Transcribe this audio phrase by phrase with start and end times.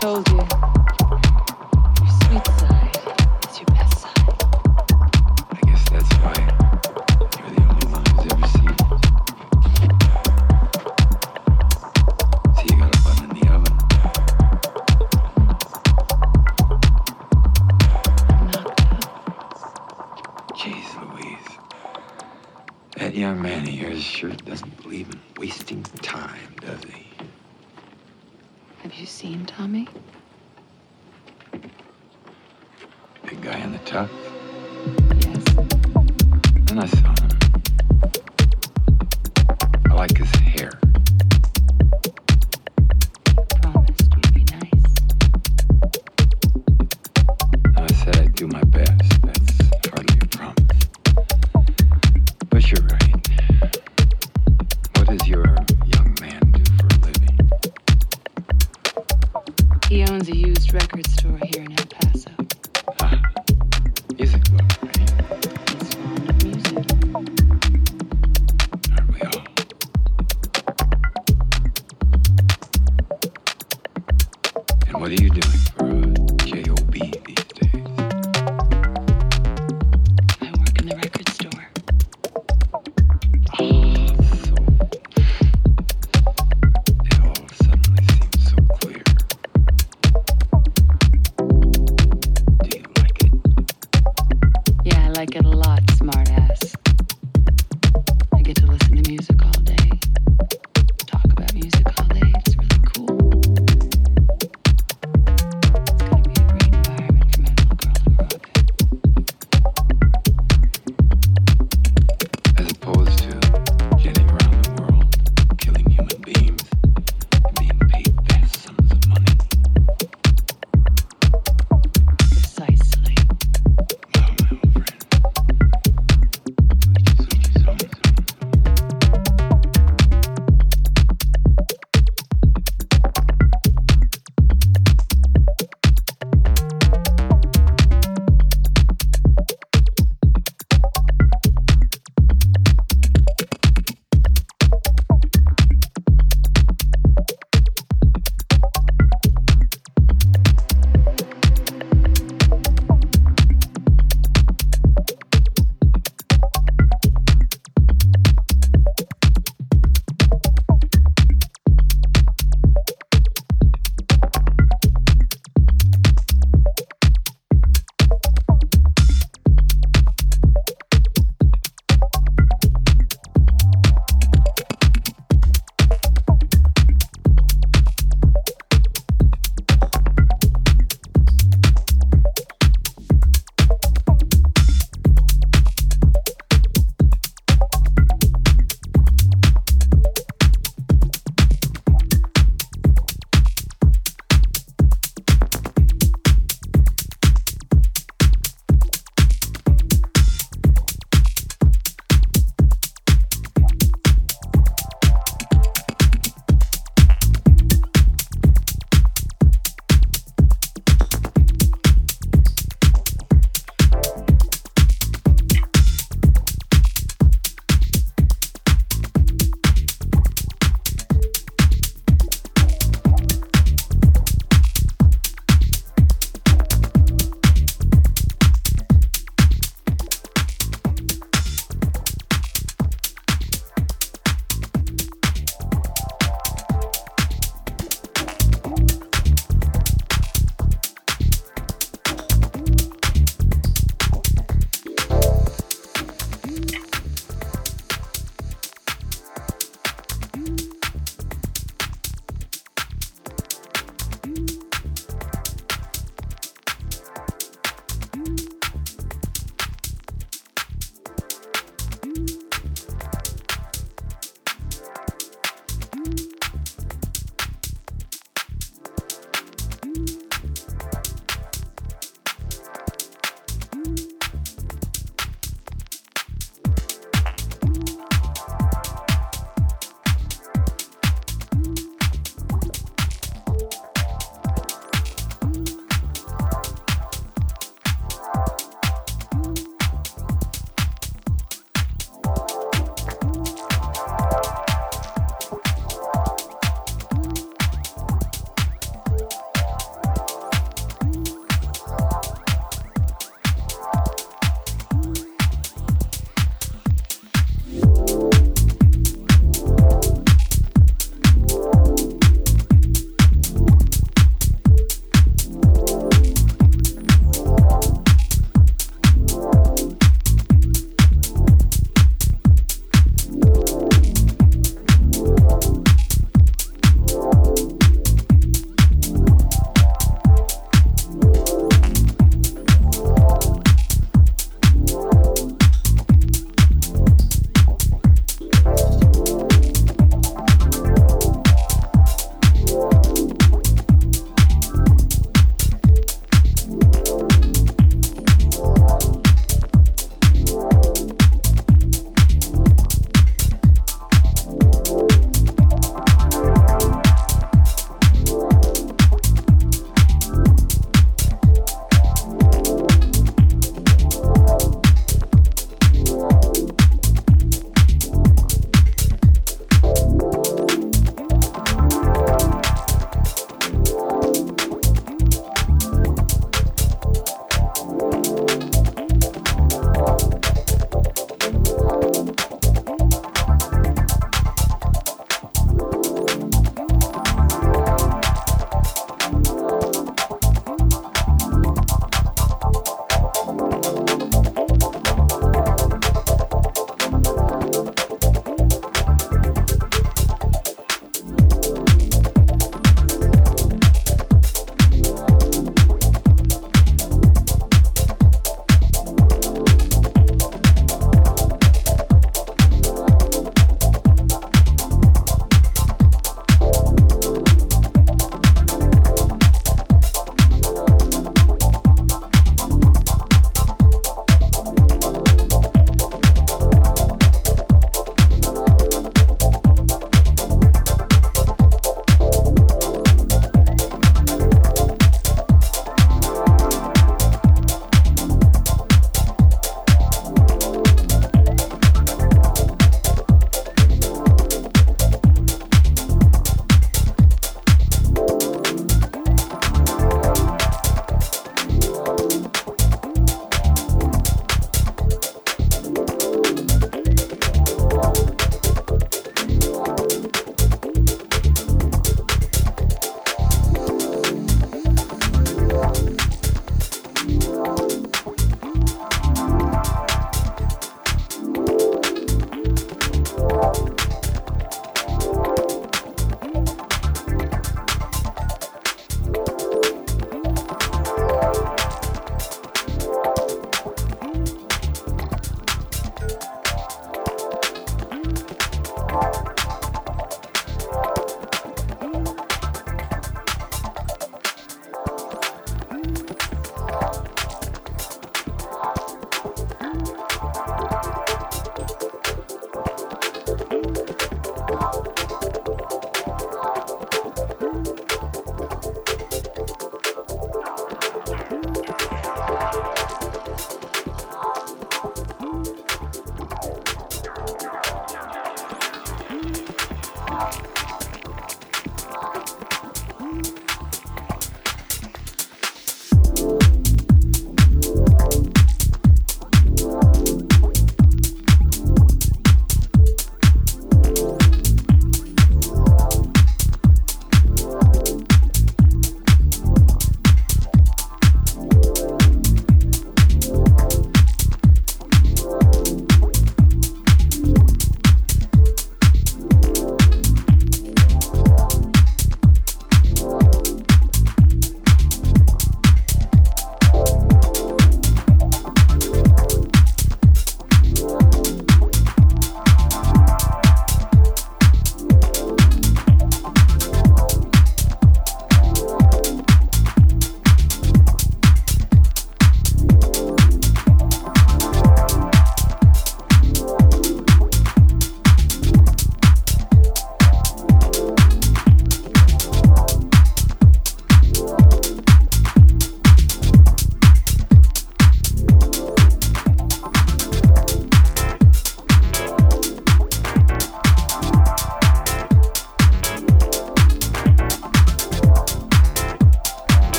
[0.00, 0.77] told you.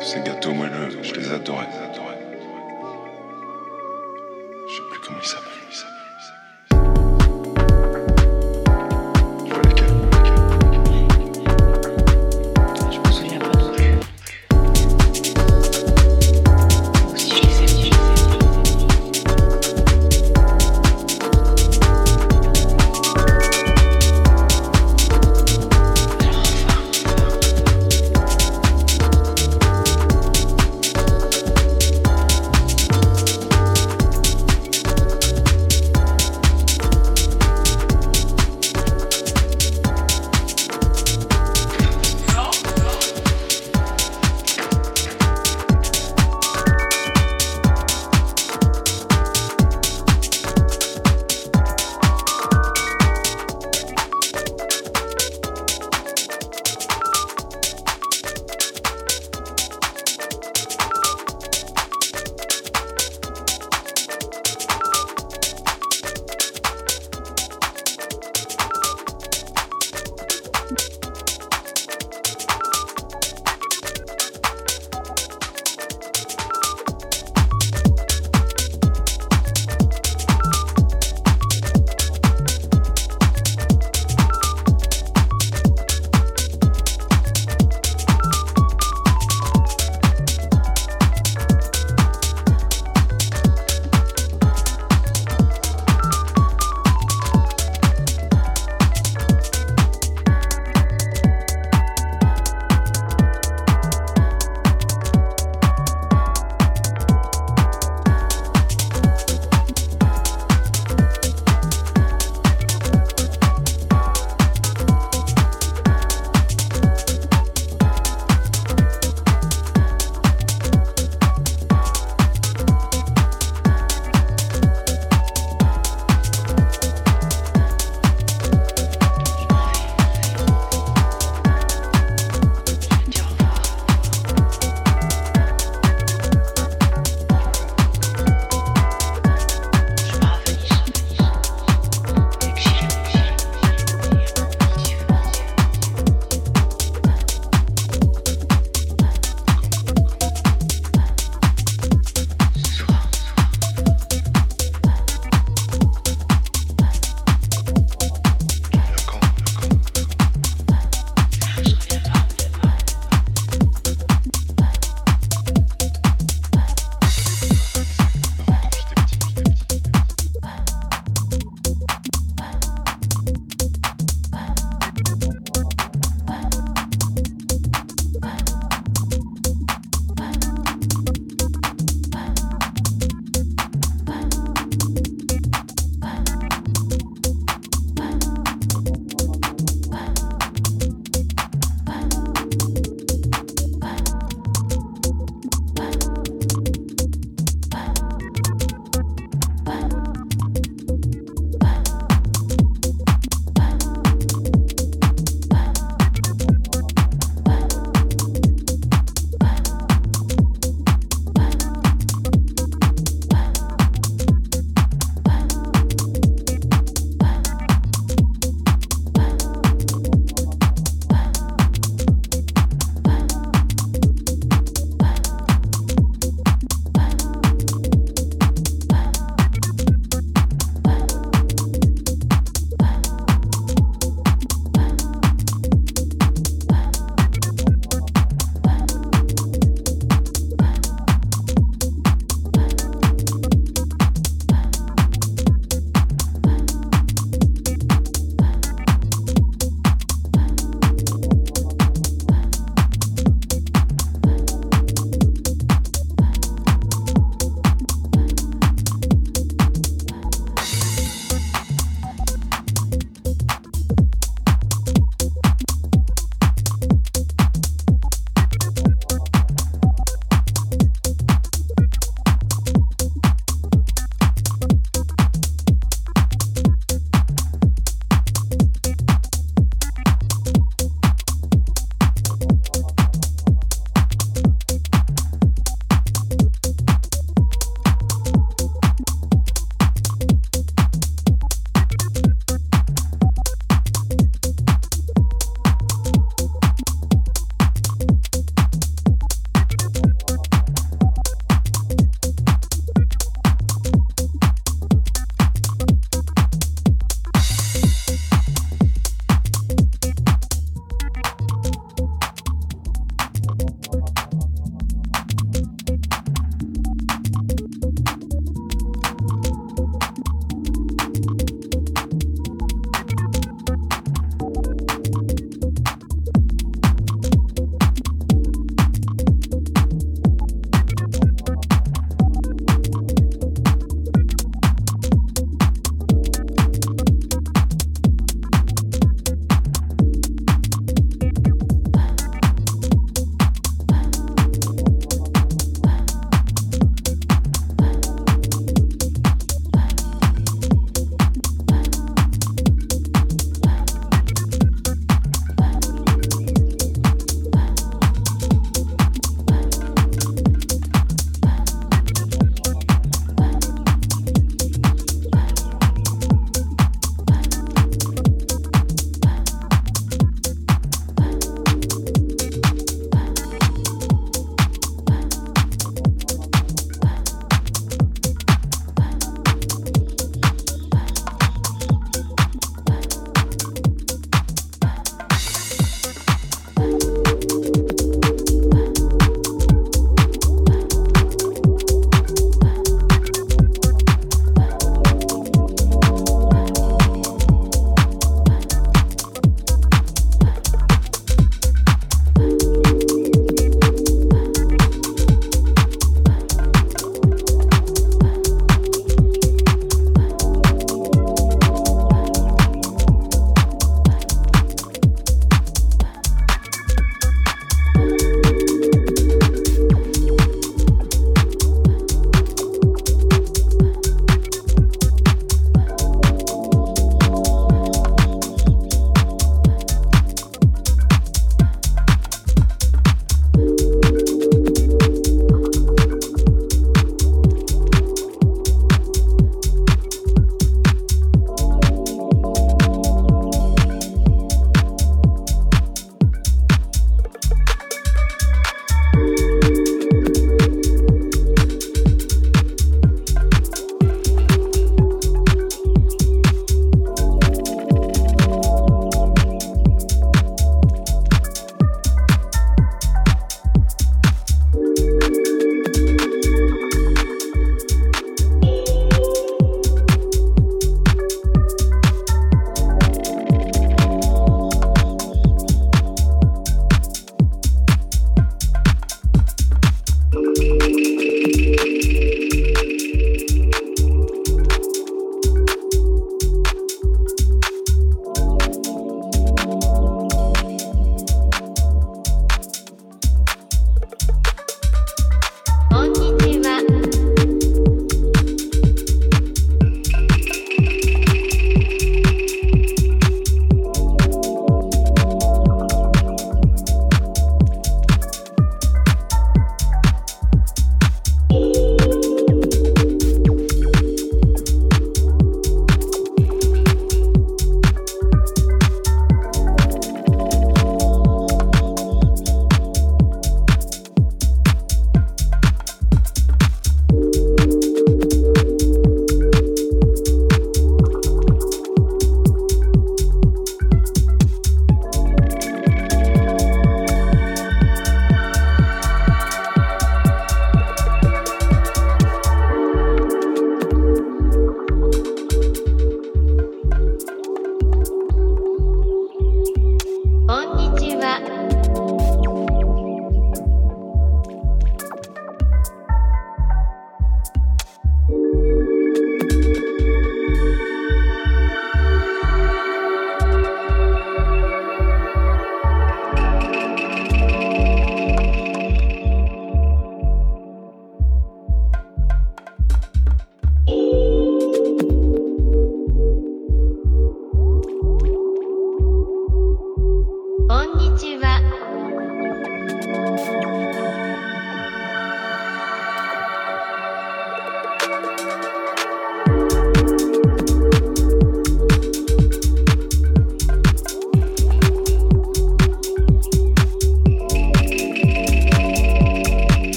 [0.00, 1.89] Ces gâteaux moelleux, je les adorais.